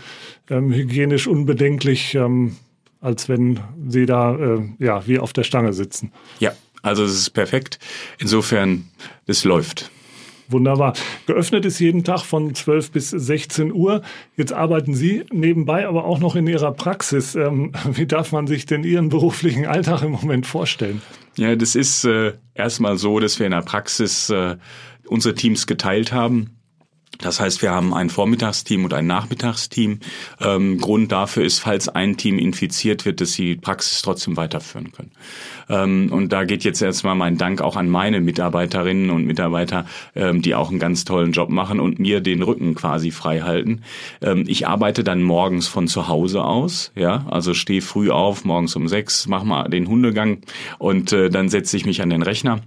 ähm, 0.50 0.72
hygienisch 0.72 1.26
unbedenklich, 1.26 2.14
ähm, 2.14 2.56
als 3.00 3.28
wenn 3.28 3.60
sie 3.88 4.06
da 4.06 4.34
äh, 4.36 4.60
ja 4.78 5.06
wie 5.06 5.18
auf 5.18 5.32
der 5.32 5.44
Stange 5.44 5.72
sitzen. 5.72 6.12
Ja, 6.40 6.52
also 6.82 7.04
es 7.04 7.12
ist 7.12 7.30
perfekt. 7.30 7.78
Insofern, 8.18 8.88
es 9.26 9.44
läuft. 9.44 9.90
Wunderbar. 10.48 10.94
Geöffnet 11.26 11.64
ist 11.64 11.78
jeden 11.78 12.04
Tag 12.04 12.20
von 12.20 12.54
12 12.54 12.90
bis 12.90 13.10
16 13.10 13.72
Uhr. 13.72 14.02
Jetzt 14.36 14.52
arbeiten 14.52 14.94
Sie 14.94 15.24
nebenbei 15.32 15.86
aber 15.86 16.04
auch 16.04 16.18
noch 16.18 16.36
in 16.36 16.46
Ihrer 16.46 16.72
Praxis. 16.72 17.34
Ähm, 17.34 17.72
wie 17.92 18.06
darf 18.06 18.32
man 18.32 18.46
sich 18.46 18.66
denn 18.66 18.84
Ihren 18.84 19.08
beruflichen 19.08 19.66
Alltag 19.66 20.02
im 20.02 20.12
Moment 20.12 20.46
vorstellen? 20.46 21.02
Ja, 21.36 21.56
das 21.56 21.74
ist 21.74 22.04
äh, 22.04 22.32
erstmal 22.54 22.98
so, 22.98 23.20
dass 23.20 23.38
wir 23.38 23.46
in 23.46 23.52
der 23.52 23.62
Praxis 23.62 24.28
äh, 24.30 24.56
unsere 25.06 25.34
Teams 25.34 25.66
geteilt 25.66 26.12
haben. 26.12 26.50
Das 27.22 27.40
heißt, 27.40 27.62
wir 27.62 27.70
haben 27.70 27.94
ein 27.94 28.10
Vormittagsteam 28.10 28.84
und 28.84 28.92
ein 28.92 29.06
Nachmittagsteam. 29.06 30.00
Ähm, 30.40 30.78
Grund 30.78 31.12
dafür 31.12 31.44
ist, 31.44 31.60
falls 31.60 31.88
ein 31.88 32.16
Team 32.16 32.38
infiziert 32.38 33.04
wird, 33.04 33.20
dass 33.20 33.32
sie 33.32 33.54
die 33.54 33.56
Praxis 33.56 34.02
trotzdem 34.02 34.36
weiterführen 34.36 34.92
können. 34.92 35.12
Ähm, 35.68 36.12
und 36.12 36.32
da 36.32 36.44
geht 36.44 36.64
jetzt 36.64 36.82
erstmal 36.82 37.14
mein 37.14 37.38
Dank 37.38 37.60
auch 37.60 37.76
an 37.76 37.88
meine 37.88 38.20
Mitarbeiterinnen 38.20 39.10
und 39.10 39.24
Mitarbeiter, 39.24 39.86
ähm, 40.14 40.42
die 40.42 40.54
auch 40.54 40.70
einen 40.70 40.78
ganz 40.78 41.04
tollen 41.04 41.32
Job 41.32 41.48
machen 41.48 41.80
und 41.80 41.98
mir 41.98 42.20
den 42.20 42.42
Rücken 42.42 42.74
quasi 42.74 43.10
frei 43.10 43.40
halten. 43.40 43.82
Ähm, 44.20 44.44
ich 44.46 44.66
arbeite 44.66 45.04
dann 45.04 45.22
morgens 45.22 45.68
von 45.68 45.88
zu 45.88 46.08
Hause 46.08 46.44
aus, 46.44 46.92
ja, 46.94 47.24
also 47.30 47.54
stehe 47.54 47.82
früh 47.82 48.10
auf, 48.10 48.44
morgens 48.44 48.76
um 48.76 48.88
sechs, 48.88 49.26
mach 49.26 49.44
mal 49.44 49.68
den 49.68 49.88
Hundegang 49.88 50.38
und 50.78 51.12
äh, 51.12 51.30
dann 51.30 51.48
setze 51.48 51.76
ich 51.76 51.86
mich 51.86 52.02
an 52.02 52.10
den 52.10 52.22
Rechner 52.22 52.60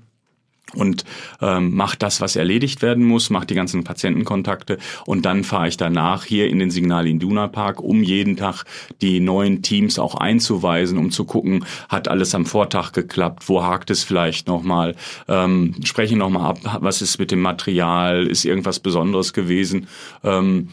und 0.75 1.05
ähm, 1.41 1.75
mache 1.75 1.98
das, 1.98 2.22
was 2.22 2.36
erledigt 2.36 2.82
werden 2.82 3.03
muss, 3.03 3.29
mache 3.29 3.48
die 3.48 3.55
ganzen 3.55 3.84
Patientenkontakte 3.84 4.77
und 5.05 5.25
dann 5.25 5.44
fahre 5.44 5.67
ich 5.67 5.77
danach 5.77 6.25
hier 6.25 6.50
in 6.50 6.60
den 6.60 6.72
Signal 6.72 7.08
Induna 7.08 7.48
Park, 7.48 7.82
um 7.82 8.03
jeden 8.03 8.38
Tag 8.38 8.65
die 9.01 9.20
neuen 9.20 9.62
Teams 9.62 10.00
auch 10.00 10.15
einzuweisen, 10.15 10.98
um 10.98 11.12
zu 11.12 11.25
gucken, 11.25 11.65
hat 11.89 12.08
alles 12.08 12.36
am 12.36 12.46
Vortag 12.46 12.91
geklappt, 12.91 13.48
wo 13.48 13.63
hakt 13.63 13.89
es 13.89 14.03
vielleicht 14.03 14.48
nochmal, 14.48 14.96
ähm, 15.27 15.75
spreche 15.84 16.17
nochmal 16.17 16.51
ab, 16.51 16.60
was 16.82 17.01
ist 17.01 17.20
mit 17.20 17.32
dem 17.32 17.41
Material, 17.41 18.27
ist 18.27 18.46
irgendwas 18.46 18.79
Besonderes 18.79 19.34
gewesen. 19.34 19.88
Ähm, 20.24 20.70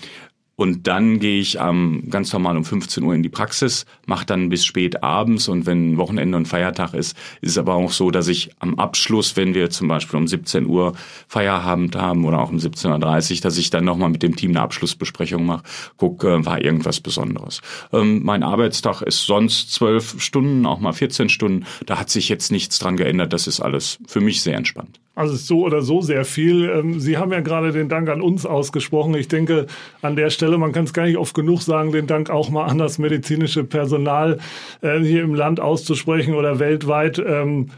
Und 0.62 0.86
dann 0.86 1.18
gehe 1.18 1.40
ich 1.40 1.58
ähm, 1.58 2.04
ganz 2.08 2.32
normal 2.32 2.56
um 2.56 2.64
15 2.64 3.02
Uhr 3.02 3.16
in 3.16 3.24
die 3.24 3.28
Praxis, 3.28 3.84
mache 4.06 4.26
dann 4.26 4.48
bis 4.48 4.64
spät 4.64 5.02
abends 5.02 5.48
und 5.48 5.66
wenn 5.66 5.96
Wochenende 5.96 6.38
und 6.38 6.46
Feiertag 6.46 6.94
ist, 6.94 7.16
ist 7.40 7.50
es 7.50 7.58
aber 7.58 7.74
auch 7.74 7.90
so, 7.90 8.12
dass 8.12 8.28
ich 8.28 8.50
am 8.60 8.78
Abschluss, 8.78 9.36
wenn 9.36 9.56
wir 9.56 9.70
zum 9.70 9.88
Beispiel 9.88 10.20
um 10.20 10.28
17 10.28 10.66
Uhr 10.66 10.92
Feierabend 11.26 11.96
haben 11.96 12.24
oder 12.24 12.38
auch 12.38 12.50
um 12.50 12.58
17.30 12.58 13.34
Uhr, 13.34 13.40
dass 13.40 13.58
ich 13.58 13.70
dann 13.70 13.84
nochmal 13.84 14.10
mit 14.10 14.22
dem 14.22 14.36
Team 14.36 14.52
eine 14.52 14.60
Abschlussbesprechung 14.60 15.44
mache, 15.44 15.64
gucke, 15.96 16.46
war 16.46 16.62
irgendwas 16.62 17.00
Besonderes. 17.00 17.60
Ähm, 17.92 18.22
mein 18.22 18.44
Arbeitstag 18.44 19.02
ist 19.02 19.26
sonst 19.26 19.72
zwölf 19.72 20.22
Stunden, 20.22 20.64
auch 20.64 20.78
mal 20.78 20.92
14 20.92 21.28
Stunden. 21.28 21.66
Da 21.86 21.98
hat 21.98 22.08
sich 22.08 22.28
jetzt 22.28 22.52
nichts 22.52 22.78
dran 22.78 22.96
geändert. 22.96 23.32
Das 23.32 23.48
ist 23.48 23.58
alles 23.58 23.98
für 24.06 24.20
mich 24.20 24.42
sehr 24.42 24.58
entspannt. 24.58 25.01
Also 25.14 25.36
so 25.36 25.62
oder 25.64 25.82
so 25.82 26.00
sehr 26.00 26.24
viel. 26.24 26.70
Ähm, 26.70 26.98
Sie 26.98 27.18
haben 27.18 27.32
ja 27.32 27.40
gerade 27.40 27.72
den 27.72 27.88
Dank 27.90 28.08
an 28.08 28.22
uns 28.22 28.46
ausgesprochen. 28.46 29.14
Ich 29.14 29.28
denke, 29.28 29.66
an 30.00 30.16
der 30.16 30.30
Stelle, 30.30 30.56
man 30.56 30.72
kann 30.72 30.84
es 30.84 30.94
gar 30.94 31.04
nicht 31.04 31.18
oft 31.18 31.34
genug 31.34 31.60
sagen, 31.60 31.92
den 31.92 32.06
Dank 32.06 32.30
auch 32.30 32.48
mal 32.48 32.64
an 32.64 32.78
das 32.78 32.98
medizinische 32.98 33.62
Personal 33.64 34.38
äh, 34.80 35.00
hier 35.00 35.22
im 35.22 35.34
Land 35.34 35.60
auszusprechen 35.60 36.34
oder 36.34 36.58
weltweit. 36.58 37.18
Ähm, 37.18 37.70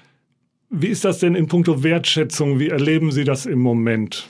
wie 0.70 0.88
ist 0.88 1.04
das 1.04 1.18
denn 1.18 1.34
in 1.34 1.48
puncto 1.48 1.82
Wertschätzung? 1.82 2.60
Wie 2.60 2.68
erleben 2.68 3.10
Sie 3.10 3.24
das 3.24 3.46
im 3.46 3.58
Moment? 3.58 4.28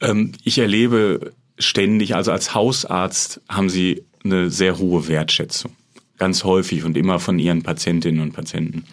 Ähm, 0.00 0.32
ich 0.44 0.58
erlebe 0.58 1.32
ständig, 1.58 2.14
also 2.14 2.32
als 2.32 2.54
Hausarzt 2.54 3.40
haben 3.48 3.70
Sie 3.70 4.04
eine 4.24 4.50
sehr 4.50 4.78
hohe 4.78 5.08
Wertschätzung. 5.08 5.72
Ganz 6.18 6.44
häufig 6.44 6.84
und 6.84 6.98
immer 6.98 7.18
von 7.18 7.38
Ihren 7.38 7.62
Patientinnen 7.62 8.20
und 8.20 8.32
Patienten 8.32 8.84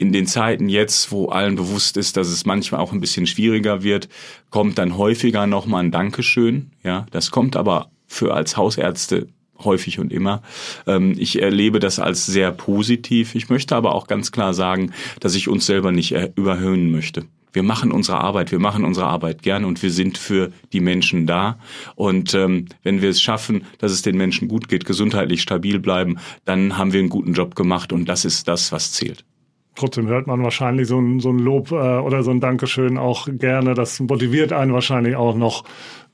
in 0.00 0.14
den 0.14 0.26
Zeiten 0.26 0.70
jetzt, 0.70 1.12
wo 1.12 1.26
allen 1.26 1.56
bewusst 1.56 1.98
ist, 1.98 2.16
dass 2.16 2.28
es 2.28 2.46
manchmal 2.46 2.80
auch 2.80 2.92
ein 2.92 3.00
bisschen 3.00 3.26
schwieriger 3.26 3.82
wird, 3.82 4.08
kommt 4.48 4.78
dann 4.78 4.96
häufiger 4.96 5.46
nochmal 5.46 5.84
ein 5.84 5.90
Dankeschön. 5.90 6.70
Ja, 6.82 7.04
das 7.10 7.30
kommt 7.30 7.54
aber 7.54 7.90
für 8.06 8.32
als 8.32 8.56
Hausärzte 8.56 9.28
häufig 9.62 9.98
und 9.98 10.10
immer. 10.10 10.40
Ähm, 10.86 11.14
ich 11.18 11.42
erlebe 11.42 11.80
das 11.80 11.98
als 11.98 12.24
sehr 12.24 12.50
positiv. 12.50 13.34
Ich 13.34 13.50
möchte 13.50 13.76
aber 13.76 13.94
auch 13.94 14.06
ganz 14.06 14.32
klar 14.32 14.54
sagen, 14.54 14.92
dass 15.20 15.34
ich 15.34 15.48
uns 15.48 15.66
selber 15.66 15.92
nicht 15.92 16.12
überhöhen 16.34 16.90
möchte. 16.90 17.26
Wir 17.52 17.62
machen 17.62 17.92
unsere 17.92 18.22
Arbeit, 18.22 18.52
wir 18.52 18.58
machen 18.58 18.86
unsere 18.86 19.06
Arbeit 19.06 19.42
gern 19.42 19.66
und 19.66 19.82
wir 19.82 19.90
sind 19.90 20.16
für 20.16 20.50
die 20.72 20.80
Menschen 20.80 21.26
da. 21.26 21.58
Und 21.94 22.32
ähm, 22.32 22.68
wenn 22.84 23.02
wir 23.02 23.10
es 23.10 23.20
schaffen, 23.20 23.66
dass 23.76 23.92
es 23.92 24.00
den 24.00 24.16
Menschen 24.16 24.48
gut 24.48 24.70
geht, 24.70 24.86
gesundheitlich 24.86 25.42
stabil 25.42 25.78
bleiben, 25.78 26.18
dann 26.46 26.78
haben 26.78 26.94
wir 26.94 27.00
einen 27.00 27.10
guten 27.10 27.34
Job 27.34 27.54
gemacht 27.54 27.92
und 27.92 28.08
das 28.08 28.24
ist 28.24 28.48
das, 28.48 28.72
was 28.72 28.92
zählt 28.92 29.26
trotzdem 29.74 30.06
hört 30.08 30.26
man 30.26 30.42
wahrscheinlich 30.42 30.88
so 30.88 30.98
ein, 30.98 31.20
so 31.20 31.30
ein 31.30 31.38
Lob 31.38 31.70
äh, 31.70 31.74
oder 31.74 32.22
so 32.22 32.30
ein 32.30 32.40
Dankeschön 32.40 32.98
auch 32.98 33.28
gerne. 33.30 33.74
Das 33.74 34.00
motiviert 34.00 34.52
einen 34.52 34.72
wahrscheinlich 34.72 35.16
auch 35.16 35.34
noch 35.34 35.64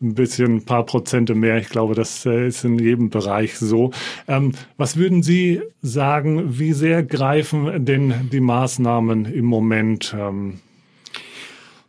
ein 0.00 0.14
bisschen, 0.14 0.56
ein 0.56 0.64
paar 0.64 0.84
Prozente 0.84 1.34
mehr. 1.34 1.58
Ich 1.58 1.68
glaube, 1.68 1.94
das 1.94 2.26
äh, 2.26 2.48
ist 2.48 2.64
in 2.64 2.78
jedem 2.78 3.10
Bereich 3.10 3.56
so. 3.56 3.92
Ähm, 4.28 4.52
was 4.76 4.96
würden 4.96 5.22
Sie 5.22 5.62
sagen, 5.82 6.58
wie 6.58 6.72
sehr 6.72 7.02
greifen 7.02 7.84
denn 7.84 8.28
die 8.30 8.40
Maßnahmen 8.40 9.24
im 9.26 9.44
Moment? 9.46 10.14
Ähm? 10.18 10.60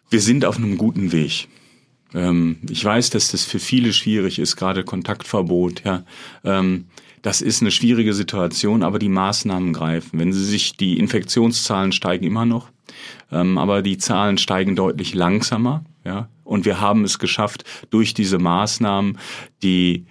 Wir 0.09 0.21
sind 0.21 0.45
auf 0.45 0.57
einem 0.57 0.77
guten 0.77 1.11
Weg. 1.11 1.47
Ähm, 2.13 2.57
ich 2.69 2.83
weiß, 2.83 3.09
dass 3.09 3.31
das 3.31 3.43
für 3.43 3.59
viele 3.59 3.91
schwierig 3.91 4.39
ist, 4.39 4.55
gerade 4.55 4.83
Kontaktverbot. 4.83 5.83
Ja. 5.83 6.03
Ähm, 6.45 6.85
das 7.21 7.41
ist 7.41 7.61
eine 7.61 7.71
schwierige 7.71 8.13
Situation, 8.13 8.83
aber 8.83 8.99
die 8.99 9.09
Maßnahmen 9.09 9.73
greifen. 9.73 10.19
Wenn 10.19 10.33
Sie 10.33 10.43
sich 10.43 10.77
die 10.77 10.99
Infektionszahlen 10.99 11.91
steigen 11.91 12.25
immer 12.25 12.45
noch, 12.45 12.69
ähm, 13.31 13.57
aber 13.57 13.81
die 13.81 13.97
Zahlen 13.97 14.37
steigen 14.37 14.75
deutlich 14.75 15.13
langsamer. 15.13 15.83
Ja, 16.05 16.29
und 16.43 16.65
wir 16.65 16.79
haben 16.79 17.03
es 17.03 17.19
geschafft, 17.19 17.65
durch 17.89 18.13
diese 18.13 18.37
Maßnahmen 18.37 19.17
die 19.61 20.05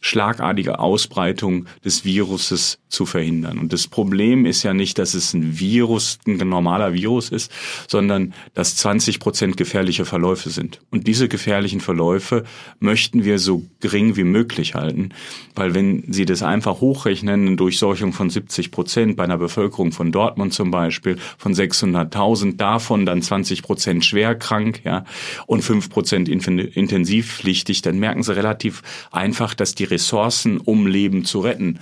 schlagartige 0.00 0.78
Ausbreitung 0.78 1.66
des 1.84 2.04
Viruses 2.04 2.78
zu 2.88 3.06
verhindern. 3.06 3.58
Und 3.58 3.72
das 3.72 3.86
Problem 3.86 4.46
ist 4.46 4.62
ja 4.62 4.74
nicht, 4.74 4.98
dass 4.98 5.14
es 5.14 5.34
ein 5.34 5.58
Virus, 5.58 6.18
ein 6.26 6.36
normaler 6.36 6.94
Virus 6.94 7.28
ist, 7.28 7.52
sondern 7.86 8.34
dass 8.54 8.76
20 8.76 9.20
Prozent 9.20 9.56
gefährliche 9.56 10.04
Verläufe 10.04 10.50
sind. 10.50 10.80
Und 10.90 11.06
diese 11.06 11.28
gefährlichen 11.28 11.80
Verläufe 11.80 12.44
möchten 12.80 13.24
wir 13.24 13.38
so 13.38 13.64
gering 13.80 14.16
wie 14.16 14.24
möglich 14.24 14.74
halten, 14.74 15.10
weil 15.54 15.74
wenn 15.74 16.04
Sie 16.12 16.24
das 16.24 16.42
einfach 16.42 16.80
hochrechnen, 16.80 17.46
eine 17.46 17.56
Durchseuchung 17.56 18.12
von 18.12 18.30
70 18.30 18.70
Prozent 18.70 19.16
bei 19.16 19.24
einer 19.24 19.38
Bevölkerung 19.38 19.92
von 19.92 20.12
Dortmund 20.12 20.54
zum 20.54 20.70
Beispiel 20.70 21.18
von 21.36 21.54
600.000, 21.54 22.56
davon 22.56 23.06
dann 23.06 23.22
20 23.22 23.62
Prozent 23.62 24.04
schwer 24.04 24.34
krank, 24.34 24.80
ja, 24.84 25.04
und 25.46 25.62
5 25.62 25.90
Prozent 25.90 26.28
intensivpflichtig, 26.28 27.82
dann 27.82 27.98
merken 27.98 28.22
Sie 28.22 28.34
relativ 28.34 28.82
einfach, 29.10 29.54
dass 29.54 29.74
die 29.74 29.84
Ressourcen, 29.84 30.58
um 30.58 30.86
Leben 30.86 31.24
zu 31.24 31.40
retten, 31.40 31.78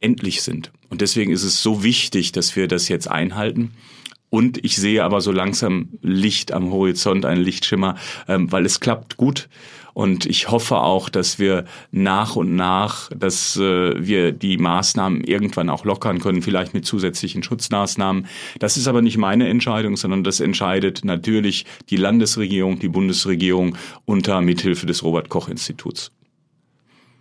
endlich 0.00 0.42
sind. 0.42 0.72
Und 0.88 1.00
deswegen 1.00 1.32
ist 1.32 1.42
es 1.42 1.62
so 1.62 1.82
wichtig, 1.82 2.32
dass 2.32 2.56
wir 2.56 2.68
das 2.68 2.88
jetzt 2.88 3.10
einhalten. 3.10 3.72
Und 4.30 4.62
ich 4.64 4.76
sehe 4.76 5.04
aber 5.04 5.20
so 5.20 5.32
langsam 5.32 5.88
Licht 6.02 6.52
am 6.52 6.70
Horizont, 6.70 7.24
einen 7.24 7.42
Lichtschimmer, 7.42 7.96
ähm, 8.28 8.52
weil 8.52 8.66
es 8.66 8.80
klappt 8.80 9.16
gut. 9.16 9.48
Und 9.94 10.26
ich 10.26 10.48
hoffe 10.48 10.76
auch, 10.76 11.08
dass 11.08 11.40
wir 11.40 11.64
nach 11.90 12.36
und 12.36 12.54
nach, 12.54 13.10
dass 13.10 13.56
äh, 13.56 13.94
wir 13.98 14.30
die 14.30 14.56
Maßnahmen 14.56 15.24
irgendwann 15.24 15.70
auch 15.70 15.84
lockern 15.84 16.20
können, 16.20 16.42
vielleicht 16.42 16.72
mit 16.72 16.86
zusätzlichen 16.86 17.42
Schutzmaßnahmen. 17.42 18.26
Das 18.60 18.76
ist 18.76 18.86
aber 18.86 19.02
nicht 19.02 19.16
meine 19.16 19.48
Entscheidung, 19.48 19.96
sondern 19.96 20.22
das 20.22 20.38
entscheidet 20.38 21.04
natürlich 21.04 21.64
die 21.90 21.96
Landesregierung, 21.96 22.78
die 22.78 22.88
Bundesregierung 22.88 23.76
unter 24.04 24.40
Mithilfe 24.40 24.86
des 24.86 25.02
Robert 25.02 25.30
Koch 25.30 25.48
Instituts. 25.48 26.12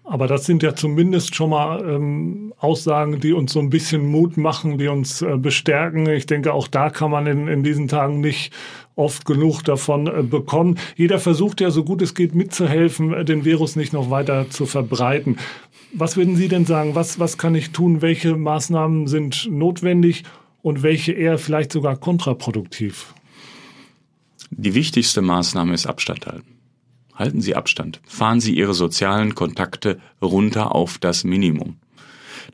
Aber 0.09 0.27
das 0.27 0.45
sind 0.45 0.63
ja 0.63 0.73
zumindest 0.73 1.35
schon 1.35 1.49
mal 1.49 1.83
ähm, 1.85 2.53
Aussagen, 2.57 3.19
die 3.19 3.33
uns 3.33 3.51
so 3.51 3.59
ein 3.59 3.69
bisschen 3.69 4.09
Mut 4.09 4.37
machen, 4.37 4.77
die 4.77 4.87
uns 4.87 5.21
äh, 5.21 5.35
bestärken. 5.37 6.07
Ich 6.07 6.25
denke, 6.25 6.53
auch 6.53 6.69
da 6.69 6.89
kann 6.89 7.11
man 7.11 7.27
in, 7.27 7.49
in 7.49 7.61
diesen 7.61 7.89
Tagen 7.89 8.21
nicht 8.21 8.53
oft 8.95 9.25
genug 9.25 9.63
davon 9.63 10.07
äh, 10.07 10.23
bekommen. 10.23 10.79
Jeder 10.95 11.19
versucht 11.19 11.59
ja 11.59 11.71
so 11.71 11.83
gut 11.83 12.01
es 12.01 12.15
geht 12.15 12.35
mitzuhelfen, 12.35 13.13
äh, 13.13 13.25
den 13.25 13.43
Virus 13.43 13.75
nicht 13.75 13.91
noch 13.91 14.09
weiter 14.09 14.49
zu 14.49 14.65
verbreiten. 14.65 15.39
Was 15.91 16.15
würden 16.15 16.37
Sie 16.37 16.47
denn 16.47 16.65
sagen? 16.65 16.95
Was, 16.95 17.19
was 17.19 17.37
kann 17.37 17.53
ich 17.53 17.71
tun? 17.71 18.01
Welche 18.01 18.37
Maßnahmen 18.37 19.07
sind 19.07 19.49
notwendig 19.51 20.23
und 20.61 20.83
welche 20.83 21.11
eher 21.11 21.37
vielleicht 21.37 21.73
sogar 21.73 21.97
kontraproduktiv? 21.97 23.13
Die 24.51 24.73
wichtigste 24.73 25.21
Maßnahme 25.21 25.73
ist 25.73 25.85
Abstand 25.85 26.25
halten. 26.27 26.56
Halten 27.17 27.41
Sie 27.41 27.55
Abstand. 27.55 27.99
Fahren 28.05 28.39
Sie 28.39 28.55
Ihre 28.55 28.75
sozialen 28.75 29.33
Kontakte 29.33 29.99
runter 30.21 30.75
auf 30.75 30.99
das 30.99 31.23
Minimum. 31.23 31.77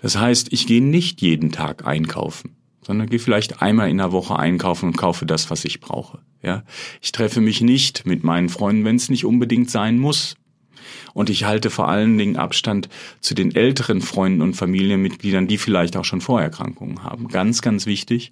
Das 0.01 0.17
heißt, 0.17 0.53
ich 0.53 0.67
gehe 0.67 0.81
nicht 0.81 1.21
jeden 1.21 1.51
Tag 1.51 1.85
einkaufen, 1.85 2.55
sondern 2.81 3.09
gehe 3.09 3.19
vielleicht 3.19 3.61
einmal 3.61 3.89
in 3.89 3.97
der 3.97 4.13
Woche 4.13 4.39
einkaufen 4.39 4.87
und 4.87 4.97
kaufe 4.97 5.25
das, 5.25 5.51
was 5.51 5.65
ich 5.65 5.81
brauche. 5.81 6.19
Ja, 6.41 6.63
ich 7.01 7.11
treffe 7.11 7.41
mich 7.41 7.61
nicht 7.61 8.05
mit 8.05 8.23
meinen 8.23 8.49
Freunden, 8.49 8.85
wenn 8.85 8.95
es 8.95 9.09
nicht 9.09 9.25
unbedingt 9.25 9.69
sein 9.69 9.99
muss. 9.99 10.35
Und 11.13 11.29
ich 11.29 11.45
halte 11.45 11.69
vor 11.69 11.89
allen 11.89 12.17
Dingen 12.17 12.37
Abstand 12.37 12.89
zu 13.19 13.33
den 13.33 13.55
älteren 13.55 14.01
Freunden 14.01 14.41
und 14.41 14.55
Familienmitgliedern, 14.55 15.47
die 15.47 15.57
vielleicht 15.57 15.97
auch 15.97 16.05
schon 16.05 16.21
Vorerkrankungen 16.21 17.03
haben. 17.03 17.27
Ganz, 17.27 17.61
ganz 17.61 17.85
wichtig. 17.85 18.31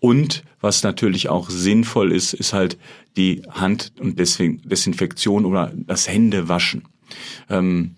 Und 0.00 0.44
was 0.60 0.82
natürlich 0.82 1.28
auch 1.28 1.50
sinnvoll 1.50 2.12
ist, 2.12 2.32
ist 2.32 2.52
halt 2.52 2.78
die 3.16 3.42
Hand- 3.50 3.92
und 3.98 4.18
deswegen 4.18 4.60
Desinfektion 4.62 5.44
oder 5.44 5.72
das 5.74 6.08
Händewaschen. 6.08 6.84
Ähm, 7.48 7.96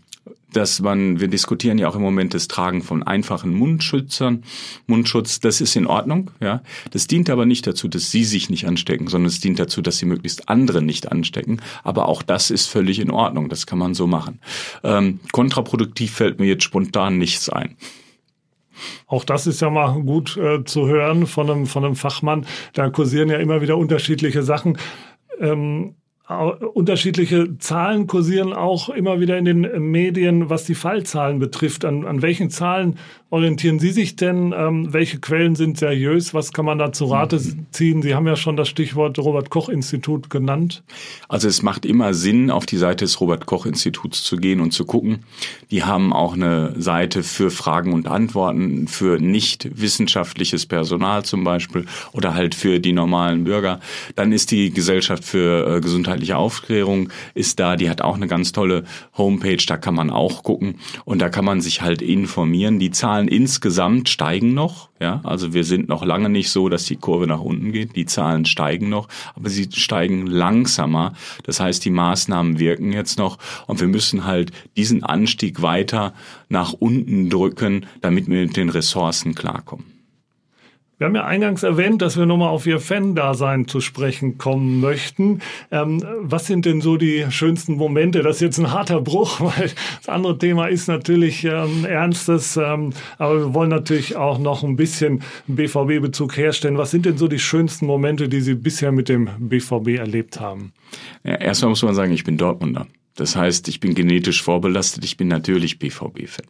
dass 0.52 0.80
man, 0.80 1.20
wir 1.20 1.28
diskutieren 1.28 1.78
ja 1.78 1.88
auch 1.88 1.94
im 1.94 2.02
Moment 2.02 2.34
das 2.34 2.48
Tragen 2.48 2.82
von 2.82 3.02
einfachen 3.02 3.54
Mundschützern, 3.54 4.44
Mundschutz, 4.86 5.40
das 5.40 5.60
ist 5.60 5.76
in 5.76 5.86
Ordnung, 5.86 6.30
ja. 6.40 6.62
Das 6.90 7.06
dient 7.06 7.30
aber 7.30 7.46
nicht 7.46 7.66
dazu, 7.66 7.88
dass 7.88 8.10
Sie 8.10 8.24
sich 8.24 8.50
nicht 8.50 8.66
anstecken, 8.66 9.08
sondern 9.08 9.28
es 9.28 9.40
dient 9.40 9.58
dazu, 9.58 9.82
dass 9.82 9.98
Sie 9.98 10.06
möglichst 10.06 10.48
andere 10.48 10.82
nicht 10.82 11.12
anstecken. 11.12 11.60
Aber 11.84 12.08
auch 12.08 12.22
das 12.22 12.50
ist 12.50 12.66
völlig 12.66 12.98
in 12.98 13.10
Ordnung, 13.10 13.48
das 13.48 13.66
kann 13.66 13.78
man 13.78 13.94
so 13.94 14.06
machen. 14.06 14.40
Ähm, 14.84 15.20
kontraproduktiv 15.32 16.12
fällt 16.12 16.40
mir 16.40 16.46
jetzt 16.46 16.64
spontan 16.64 17.18
nichts 17.18 17.48
ein. 17.48 17.76
Auch 19.06 19.24
das 19.24 19.46
ist 19.46 19.60
ja 19.60 19.70
mal 19.70 20.00
gut 20.02 20.36
äh, 20.36 20.64
zu 20.64 20.86
hören 20.86 21.26
von 21.26 21.50
einem, 21.50 21.66
von 21.66 21.84
einem 21.84 21.96
Fachmann. 21.96 22.46
Da 22.74 22.90
kursieren 22.90 23.28
ja 23.28 23.38
immer 23.38 23.60
wieder 23.60 23.76
unterschiedliche 23.76 24.42
Sachen. 24.42 24.78
Ähm, 25.40 25.94
unterschiedliche 26.28 27.56
Zahlen 27.58 28.06
kursieren 28.06 28.52
auch 28.52 28.90
immer 28.90 29.18
wieder 29.18 29.38
in 29.38 29.46
den 29.46 29.90
Medien, 29.90 30.50
was 30.50 30.64
die 30.64 30.74
Fallzahlen 30.74 31.38
betrifft. 31.38 31.86
An, 31.86 32.04
an 32.04 32.20
welchen 32.20 32.50
Zahlen 32.50 32.98
orientieren 33.30 33.78
Sie 33.78 33.90
sich 33.90 34.16
denn? 34.16 34.54
Ähm, 34.56 34.92
welche 34.92 35.20
Quellen 35.20 35.54
sind 35.54 35.78
seriös? 35.78 36.34
Was 36.34 36.52
kann 36.52 36.66
man 36.66 36.78
da 36.78 36.92
zu 36.92 37.06
Rate 37.06 37.36
mhm. 37.36 37.66
ziehen? 37.70 38.02
Sie 38.02 38.14
haben 38.14 38.26
ja 38.26 38.36
schon 38.36 38.56
das 38.56 38.68
Stichwort 38.68 39.18
Robert 39.18 39.48
Koch 39.48 39.70
Institut 39.70 40.28
genannt. 40.28 40.82
Also 41.28 41.48
es 41.48 41.62
macht 41.62 41.86
immer 41.86 42.12
Sinn, 42.12 42.50
auf 42.50 42.66
die 42.66 42.76
Seite 42.76 43.06
des 43.06 43.20
Robert 43.20 43.46
Koch 43.46 43.64
Instituts 43.64 44.22
zu 44.22 44.36
gehen 44.36 44.60
und 44.60 44.72
zu 44.72 44.84
gucken. 44.84 45.20
Die 45.70 45.84
haben 45.84 46.12
auch 46.12 46.34
eine 46.34 46.74
Seite 46.78 47.22
für 47.22 47.50
Fragen 47.50 47.94
und 47.94 48.06
Antworten 48.06 48.86
für 48.86 49.18
nicht 49.18 49.80
wissenschaftliches 49.80 50.66
Personal 50.66 51.24
zum 51.24 51.42
Beispiel 51.42 51.86
oder 52.12 52.34
halt 52.34 52.54
für 52.54 52.80
die 52.80 52.92
normalen 52.92 53.44
Bürger. 53.44 53.80
Dann 54.14 54.32
ist 54.32 54.50
die 54.50 54.70
Gesellschaft 54.70 55.24
für 55.24 55.76
äh, 55.76 55.80
Gesundheit 55.80 56.17
gesundheitliche 56.18 56.36
Aufklärung 56.36 57.10
ist 57.34 57.60
da, 57.60 57.76
die 57.76 57.88
hat 57.88 58.02
auch 58.02 58.16
eine 58.16 58.26
ganz 58.26 58.52
tolle 58.52 58.84
Homepage, 59.16 59.64
da 59.66 59.76
kann 59.76 59.94
man 59.94 60.10
auch 60.10 60.42
gucken 60.42 60.76
und 61.04 61.20
da 61.20 61.28
kann 61.28 61.44
man 61.44 61.60
sich 61.60 61.82
halt 61.82 62.02
informieren. 62.02 62.78
Die 62.78 62.90
Zahlen 62.90 63.28
insgesamt 63.28 64.08
steigen 64.08 64.54
noch, 64.54 64.88
ja, 65.00 65.20
also 65.24 65.54
wir 65.54 65.64
sind 65.64 65.88
noch 65.88 66.04
lange 66.04 66.28
nicht 66.28 66.50
so, 66.50 66.68
dass 66.68 66.84
die 66.84 66.96
Kurve 66.96 67.26
nach 67.26 67.40
unten 67.40 67.72
geht. 67.72 67.94
Die 67.94 68.06
Zahlen 68.06 68.44
steigen 68.44 68.88
noch, 68.88 69.08
aber 69.34 69.48
sie 69.48 69.68
steigen 69.72 70.26
langsamer. 70.26 71.12
Das 71.44 71.60
heißt, 71.60 71.84
die 71.84 71.90
Maßnahmen 71.90 72.58
wirken 72.58 72.92
jetzt 72.92 73.18
noch 73.18 73.38
und 73.66 73.80
wir 73.80 73.88
müssen 73.88 74.24
halt 74.24 74.50
diesen 74.76 75.04
Anstieg 75.04 75.62
weiter 75.62 76.14
nach 76.48 76.72
unten 76.72 77.30
drücken, 77.30 77.86
damit 78.00 78.28
wir 78.28 78.42
mit 78.42 78.56
den 78.56 78.70
Ressourcen 78.70 79.34
klarkommen. 79.34 79.97
Wir 80.98 81.06
haben 81.06 81.14
ja 81.14 81.24
eingangs 81.24 81.62
erwähnt, 81.62 82.02
dass 82.02 82.16
wir 82.16 82.26
nochmal 82.26 82.48
auf 82.48 82.66
Ihr 82.66 82.80
Fan-Dasein 82.80 83.68
zu 83.68 83.80
sprechen 83.80 84.36
kommen 84.36 84.80
möchten. 84.80 85.40
Ähm, 85.70 86.02
was 86.18 86.46
sind 86.46 86.64
denn 86.64 86.80
so 86.80 86.96
die 86.96 87.24
schönsten 87.30 87.76
Momente? 87.76 88.22
Das 88.24 88.36
ist 88.36 88.42
jetzt 88.42 88.58
ein 88.58 88.72
harter 88.72 89.00
Bruch, 89.00 89.40
weil 89.40 89.70
das 89.98 90.08
andere 90.08 90.36
Thema 90.38 90.66
ist 90.66 90.88
natürlich 90.88 91.44
ähm, 91.44 91.84
ernstes, 91.84 92.56
ähm, 92.56 92.90
aber 93.16 93.38
wir 93.38 93.54
wollen 93.54 93.70
natürlich 93.70 94.16
auch 94.16 94.40
noch 94.40 94.64
ein 94.64 94.74
bisschen 94.74 95.22
BVB-Bezug 95.46 96.36
herstellen. 96.36 96.78
Was 96.78 96.90
sind 96.90 97.06
denn 97.06 97.16
so 97.16 97.28
die 97.28 97.38
schönsten 97.38 97.86
Momente, 97.86 98.28
die 98.28 98.40
Sie 98.40 98.54
bisher 98.54 98.90
mit 98.90 99.08
dem 99.08 99.28
BVB 99.38 99.98
erlebt 99.98 100.40
haben? 100.40 100.72
Ja, 101.22 101.36
erstmal 101.36 101.68
muss 101.68 101.82
man 101.84 101.94
sagen, 101.94 102.12
ich 102.12 102.24
bin 102.24 102.38
Dortmunder. 102.38 102.88
Das 103.14 103.36
heißt, 103.36 103.68
ich 103.68 103.78
bin 103.78 103.94
genetisch 103.94 104.42
vorbelastet, 104.42 105.04
ich 105.04 105.16
bin 105.16 105.28
natürlich 105.28 105.78
BVB-Fan. 105.78 106.46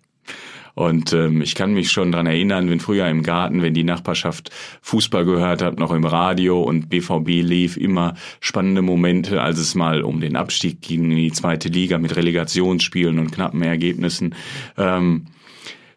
Und 0.78 1.12
ähm, 1.12 1.42
ich 1.42 1.56
kann 1.56 1.74
mich 1.74 1.90
schon 1.90 2.12
dran 2.12 2.26
erinnern, 2.26 2.70
wenn 2.70 2.78
früher 2.78 3.08
im 3.08 3.24
Garten, 3.24 3.62
wenn 3.62 3.74
die 3.74 3.82
Nachbarschaft 3.82 4.52
Fußball 4.82 5.24
gehört 5.24 5.60
hat, 5.60 5.80
noch 5.80 5.90
im 5.90 6.04
Radio 6.04 6.62
und 6.62 6.88
BVB 6.88 7.42
lief, 7.42 7.76
immer 7.76 8.14
spannende 8.38 8.80
Momente, 8.80 9.42
als 9.42 9.58
es 9.58 9.74
mal 9.74 10.02
um 10.02 10.20
den 10.20 10.36
Abstieg 10.36 10.80
ging 10.80 11.10
in 11.10 11.16
die 11.16 11.32
zweite 11.32 11.68
Liga 11.68 11.98
mit 11.98 12.14
Relegationsspielen 12.14 13.18
und 13.18 13.32
knappen 13.32 13.60
Ergebnissen. 13.60 14.36
Ähm, 14.76 15.26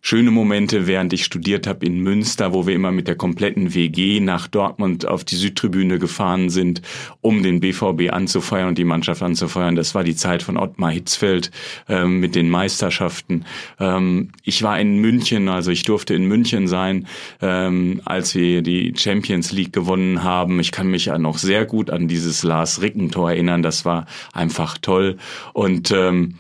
schöne 0.02 0.32
Momente, 0.32 0.88
während 0.88 1.14
ich 1.14 1.24
studiert 1.24 1.68
habe 1.68 1.86
in 1.86 2.00
Münster, 2.00 2.54
wo 2.54 2.66
wir 2.66 2.74
immer 2.74 2.92
mit 2.92 3.08
der 3.08 3.16
kompletten 3.16 3.74
WG 3.74 4.20
nach 4.20 4.48
Dortmund 4.48 5.08
auf 5.08 5.24
die 5.24 5.36
Südtribüne 5.36 6.00
gefahren 6.00 6.50
sind, 6.50 6.82
um 7.22 7.44
den 7.44 7.60
BVB 7.60 8.12
anzufeuern 8.12 8.70
und 8.70 8.78
die 8.78 8.84
Mannschaft 8.84 9.22
anzufeuern. 9.22 9.76
Das 9.76 9.94
war 9.94 10.04
die 10.04 10.16
Zeit 10.16 10.42
von 10.44 10.58
Ottmar 10.58 10.92
Hitzfeld 10.92 11.52
ähm, 11.88 12.20
mit 12.20 12.36
den 12.36 12.50
Meisterschaften. 12.50 13.46
Ähm, 13.80 14.30
ich 14.44 14.64
war 14.64 14.80
in 14.80 14.98
München, 14.98 15.48
also 15.50 15.72
ich 15.72 15.84
durfte 15.84 16.16
in 16.16 16.26
München 16.26 16.68
sein, 16.68 17.08
ähm, 17.42 18.02
als 18.06 18.34
wir 18.34 18.64
die 18.64 18.94
Champions 18.98 19.52
League 19.52 19.74
gewonnen 19.74 20.24
haben. 20.24 20.60
Ich 20.60 20.72
kann 20.72 20.88
mich 20.88 21.06
ja 21.06 21.18
noch 21.18 21.38
sehr 21.38 21.66
gut 21.66 21.92
an 21.92 22.08
dieses 22.08 22.44
Lars 22.44 22.82
Rickentor 22.82 23.32
erinnern. 23.32 23.62
Das 23.62 23.86
war 23.86 24.08
einfach 24.34 24.78
toll. 24.80 25.18
Und 25.54 25.92
ähm, 25.92 26.36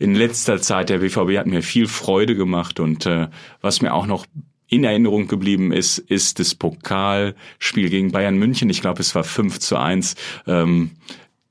in 0.00 0.14
letzter 0.14 0.60
Zeit, 0.60 0.88
der 0.88 0.98
BVB 0.98 1.36
hat 1.36 1.46
mir 1.46 1.62
viel 1.62 1.86
Freude 1.86 2.34
gemacht 2.34 2.80
und 2.80 3.04
äh, 3.04 3.28
was 3.60 3.82
mir 3.82 3.92
auch 3.92 4.06
noch 4.06 4.26
in 4.66 4.82
Erinnerung 4.82 5.28
geblieben 5.28 5.72
ist, 5.72 5.98
ist 5.98 6.38
das 6.38 6.54
Pokalspiel 6.54 7.90
gegen 7.90 8.10
Bayern 8.10 8.36
München. 8.36 8.70
Ich 8.70 8.80
glaube, 8.80 9.00
es 9.00 9.14
war 9.14 9.24
5 9.24 9.58
zu 9.58 9.76
1. 9.76 10.14
Ähm, 10.46 10.92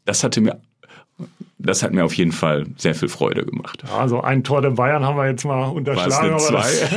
das 0.05 0.23
hatte 0.23 0.41
mir 0.41 0.59
das 1.61 1.83
hat 1.83 1.91
mir 1.91 2.05
auf 2.05 2.13
jeden 2.13 2.31
Fall 2.31 2.67
sehr 2.77 2.95
viel 2.95 3.09
Freude 3.09 3.45
gemacht. 3.45 3.83
Also 3.93 4.21
ein 4.21 4.45
Tor 4.45 4.61
der 4.61 4.69
Bayern 4.69 5.05
haben 5.05 5.17
wir 5.17 5.27
jetzt 5.27 5.43
mal 5.43 5.65
unterschlagen. 5.65 6.31
Aber 6.31 6.51
das, 6.51 6.89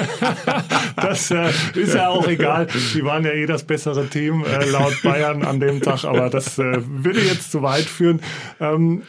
das 0.96 1.30
äh, 1.32 1.50
ist 1.74 1.94
ja 1.94 2.08
auch 2.08 2.28
egal. 2.28 2.68
Die 2.94 3.04
waren 3.04 3.24
ja 3.24 3.32
eh 3.32 3.46
das 3.46 3.64
bessere 3.64 4.06
Team 4.06 4.44
äh, 4.44 4.64
laut 4.70 5.02
Bayern 5.02 5.42
an 5.42 5.58
dem 5.58 5.80
Tag, 5.82 6.04
aber 6.04 6.30
das 6.30 6.60
äh, 6.60 6.80
würde 6.86 7.20
jetzt 7.20 7.50
zu 7.50 7.62
weit 7.62 7.86
führen. 7.86 8.20
Ähm, 8.60 9.02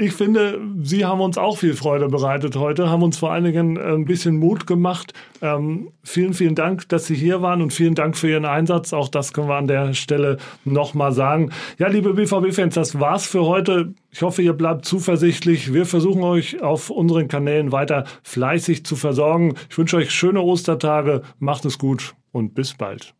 ich 0.00 0.12
finde, 0.12 0.60
Sie 0.80 1.04
haben 1.04 1.20
uns 1.20 1.36
auch 1.36 1.58
viel 1.58 1.74
Freude 1.74 2.08
bereitet 2.08 2.54
heute, 2.54 2.88
haben 2.88 3.02
uns 3.02 3.18
vor 3.18 3.32
allen 3.32 3.42
Dingen 3.42 3.76
äh, 3.76 3.80
ein 3.80 4.04
bisschen 4.04 4.36
Mut 4.36 4.64
gemacht. 4.64 5.12
Ähm, 5.42 5.90
vielen, 6.04 6.34
vielen 6.34 6.54
Dank, 6.54 6.88
dass 6.88 7.06
Sie 7.06 7.16
hier 7.16 7.42
waren 7.42 7.60
und 7.60 7.72
vielen 7.72 7.96
Dank 7.96 8.16
für 8.16 8.30
Ihren 8.30 8.44
Einsatz. 8.44 8.92
Auch 8.92 9.08
das 9.08 9.32
können 9.32 9.48
wir 9.48 9.56
an 9.56 9.66
der 9.66 9.94
Stelle 9.94 10.38
nochmal 10.64 11.12
sagen. 11.12 11.50
Ja, 11.78 11.88
liebe 11.88 12.14
BVB-Fans, 12.14 12.74
das 12.74 13.00
war's 13.00 13.26
für 13.26 13.44
heute. 13.44 13.92
Ich 14.12 14.22
hoffe, 14.22 14.40
ihr 14.40 14.52
bleibt 14.52 14.84
zuversichtlich. 14.84 15.74
Wir 15.74 15.84
versuchen 15.84 16.22
euch 16.22 16.62
auf 16.62 16.90
unseren 16.90 17.26
Kanälen 17.26 17.72
weiter 17.72 18.04
fleißig 18.22 18.86
zu 18.86 18.94
versorgen. 18.94 19.54
Ich 19.68 19.76
wünsche 19.76 19.96
euch 19.96 20.12
schöne 20.12 20.40
Ostertage. 20.42 21.22
Macht 21.40 21.64
es 21.64 21.76
gut 21.76 22.14
und 22.30 22.54
bis 22.54 22.74
bald. 22.74 23.17